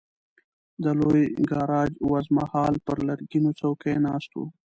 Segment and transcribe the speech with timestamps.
[0.83, 4.45] د لوی ګاراج وزمه هال پر لرګینو څوکیو ناست وو.